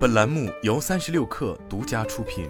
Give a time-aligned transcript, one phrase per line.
[0.00, 2.48] 本栏目由三十六氪独家出品。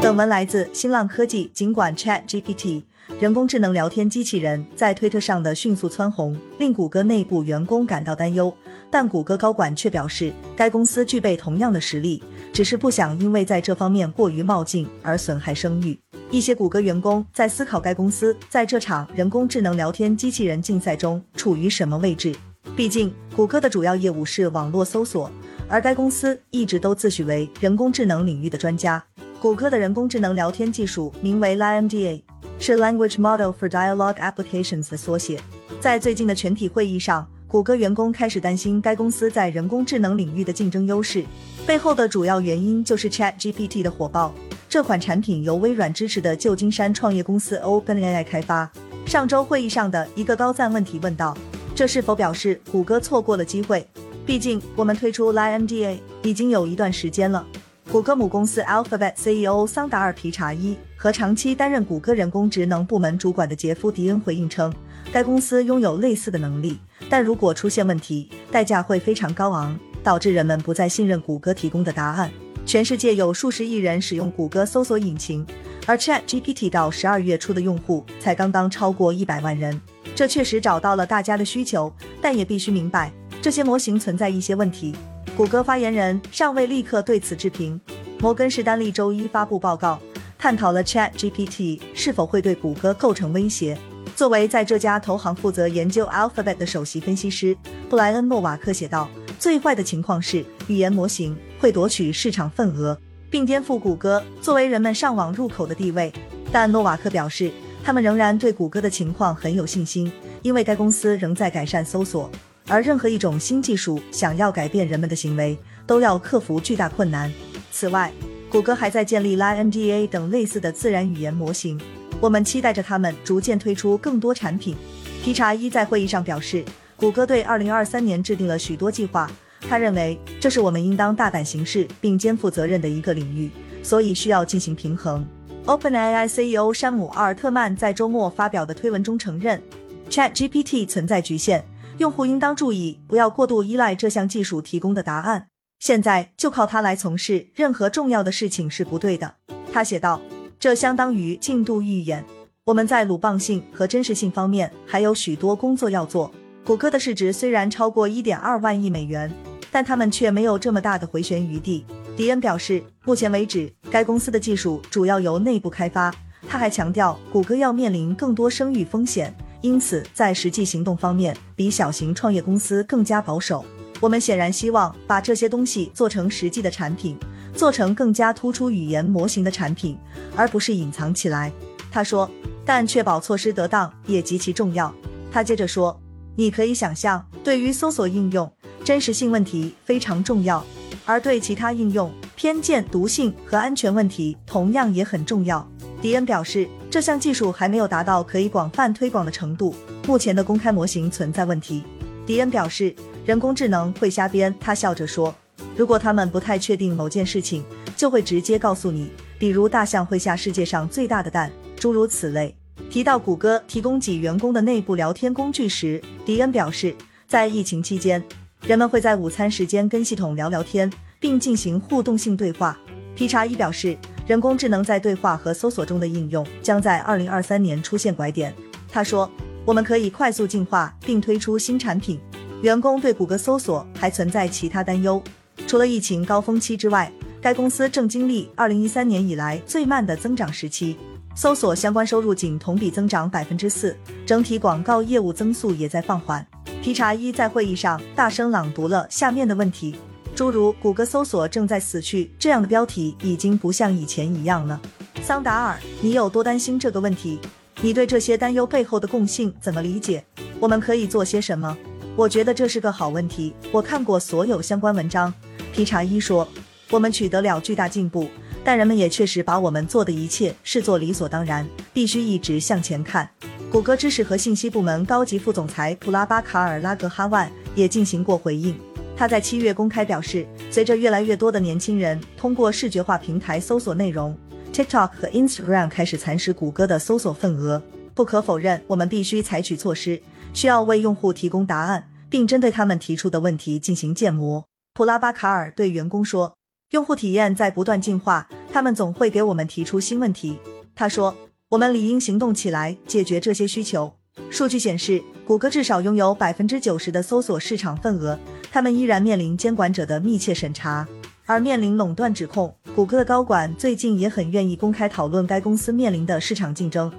[0.00, 1.50] 本文来自新浪科技。
[1.52, 2.82] 尽管 Chat GPT
[3.20, 8.50] 人工智能聊天机器人在推特上的迅速蹿红，令谷歌内部员工感到担忧，
[8.90, 12.22] 但谷歌高管却表示，该公司具备同样的实力，
[12.54, 16.00] 只是不想因为在这方面过于冒进而损害声誉。
[16.30, 22.34] 一些谷歌员工在思考该公司在这场人工智能聊天机器人竞赛中处于什么位置。
[22.76, 25.30] 毕竟，谷歌的主要业务是网络搜索，
[25.68, 29.02] 而该公司一直都自诩为人工智能领域的专家。
[29.40, 32.22] 谷歌的人工智能聊天技术名为 LaMDA，
[32.58, 35.40] 是 Language Model for Dialogue Applications 的缩写。
[35.80, 41.24] 在最近的全体会议上，谷歌员工开始担心该公司在人工智能领域的竞争优势，
[41.66, 44.34] 背后的主要原因就是 ChatGPT 的火爆。
[44.68, 48.68] 这款产品由微软支持的旧金山创业公司 OpenAI 开发。
[49.06, 51.36] 上周会议上的一个高赞问题问道
[51.74, 53.84] ：“这是否表示谷歌错过了机会？
[54.24, 57.44] 毕竟我们推出 LMDA 已经有一段时间了。”
[57.90, 64.72] 谷歌母公司 Alphabet CEO 桑达尔皮查伊和长期担任谷歌人工智能部门主管的杰夫迪恩回应称，
[65.12, 66.78] 该公司拥有类似的能力，
[67.10, 72.30] 但如果出现问题，代价会非常高昂，导致人们不再信任谷歌提供的答案。
[72.64, 75.46] 全世界有数十亿人使用谷歌搜索引擎，
[75.86, 79.78] 而 Chat GPT 到十二月初的用户才刚刚超过一百万人，
[80.14, 83.12] 这确实找到了大家的需求，但也必须明白，
[83.42, 84.94] 这些模型存在一些问题。
[85.36, 87.80] 谷歌发言人尚未立刻对此置评。
[88.20, 89.98] 摩根士丹利周一发布报告，
[90.38, 93.76] 探讨了 Chat GPT 是否会对谷歌构成威胁。
[94.14, 97.56] 作为在这家投行负责研究 Alphabet 的首席分析师，
[97.90, 99.08] 布莱恩·诺瓦克写道
[99.40, 102.96] ：“最坏的情况是语言模型会夺取市场份额，
[103.28, 106.12] 并颠覆谷歌作为人们上网入口的地位。”
[106.52, 107.50] 但诺瓦克表示，
[107.84, 112.30] 他们仍然对谷歌的情况很有信心，因为该公司仍在改善搜索。
[112.66, 117.30] 而任何一种新技术想要改变人们的行为，都要克服巨大困难。
[117.70, 118.10] 此外，
[118.48, 121.78] 谷歌还在建立 LaMDA 等类似的自然语言模型。
[122.20, 124.74] 我们期待着他们逐渐推出更多产品。
[125.22, 126.64] 皮查伊在会议上表示，
[126.96, 129.30] 谷歌对2023年制定了许多计划。
[129.68, 133.50] 他认为这是我们应当大胆行事并肩负责任的一个领域，
[133.82, 135.26] 所以需要进行平衡。
[135.66, 139.62] OpenAI CEO 山姆·阿尔特曼在周末发表的推文中承认
[140.10, 141.64] ，ChatGPT 存在局限。
[141.96, 145.46] 用户应当注意，不要过度依赖这项技术提供的答案。
[145.78, 149.36] 现在就靠它来从事任何重要的事情是不对的。
[149.72, 150.20] 他写道
[150.60, 152.22] ：“这相当于进度预演。
[152.66, 156.30] 我们在鲁棒性和真实性方面还有许多工作要做。
[156.66, 159.32] 谷歌的市值虽然超过1.2万亿美元，
[159.70, 161.86] 但他们却没有这么大的回旋余地。”
[162.16, 166.14] 迪恩表示，目前为止，该公司的技术主要由内部开发。
[166.48, 169.34] 他还强调，谷歌要面临更多声誉风险。
[169.62, 173.64] 因此，在实际行动方面，比小型创业公司更加保守。
[173.98, 177.18] 我们显然希望把这些东西做成实际的产品，
[177.52, 179.98] 做成更加突出语言模型的产品，
[180.36, 181.50] 而不是隐藏起来。
[181.90, 182.30] 他说，
[182.64, 184.94] 但确保措施得当也极其重要。
[185.32, 185.98] 他接着说，
[186.36, 188.48] 你可以想象，对于搜索应用，
[188.84, 190.64] 真实性问题非常重要，
[191.04, 195.66] 而对其他应用，偏见、毒性和安全问题同样也很重要。
[196.00, 199.74] 迪恩表示，这项技术还没有达到可以广泛推广的程度，
[200.06, 201.82] 目前的公开模型存在问题。
[202.26, 202.94] 迪恩表示，
[203.24, 204.54] 人工智能会瞎编。
[204.58, 205.34] 他笑着说，
[205.76, 207.64] 如果他们不太确定某件事情，
[207.96, 212.54] 就会直接告诉你，比如大象会下世界上最大的蛋，诸如此类。
[212.90, 216.94] 提到谷歌提供给员工的内部聊天工具时，迪恩表示，
[217.26, 218.22] 在疫情期间，
[218.66, 222.78] 人们会在午餐时间跟系统聊聊天，并进行互动性对话。
[223.14, 223.96] 皮查伊表示。
[224.26, 228.54] 人工智能在对话和搜索中的应用将在二零二三年出现拐点。
[228.88, 229.30] 他说
[229.66, 232.18] ：“我们可以快速进化并推出新产品。”
[232.62, 235.22] 员工对谷歌搜索还存在其他担忧。
[235.66, 240.96] 除了疫情高峰期之外，该公司正经历二零一三年以来最慢的增长时期，
[241.34, 243.94] 搜索相关收入仅同比增长百分之四，
[244.24, 246.46] 整体广告业务增速也在放缓。
[246.84, 249.96] 皮查伊在会议上大声朗读了下面的问题。
[250.34, 254.78] 诸如“谷歌搜索正在死去”这样的标题已经不像以前一样了。
[255.22, 257.40] 桑达尔，你有多担心这个问题？
[257.80, 260.22] 你对这些担忧背后的共性怎么理解？
[260.60, 261.74] 我们可以做些什么？
[262.16, 263.54] 我觉得这是个好问题。
[263.72, 265.32] 我看过所有相关文章。
[265.72, 266.46] 皮查伊说
[266.92, 268.28] ：“我们取得了巨大进步，
[268.62, 273.30] 但人们也确实把我们做的一切视作理所当然，必须一直向前看。”
[273.74, 278.72] 谷歌知识和信息部门高级副总裁普拉巴卡尔拉格哈万也进行过回应。
[279.16, 284.38] 他在七月公开表示，随着越来越多的年轻人通过视觉化平台搜索内容
[284.72, 287.82] ，TikTok 和 Instagram 开始蚕食谷歌的搜索份额。
[288.14, 290.22] 不可否认，我们必须采取措施，
[290.52, 294.64] 需要为用户提供答案，并针对他们提出的问题进行建模。
[294.92, 296.56] 普拉巴卡尔对员工说
[296.94, 300.60] ：“用户体验在不断进化，他们总会给我们提出新问题。”
[300.94, 301.34] 他说
[301.74, 304.12] ：“我们理应行动起来，解决这些需求。”
[304.48, 308.38] 数据显示，谷歌至少拥有百分之九十的搜索市场份额，
[308.70, 311.04] 他们依然面临监管者的密切审查。
[311.46, 317.12] 而面临垄断指控，谷歌的高管最近也很愿意公开讨论该公司面临的市场竞争。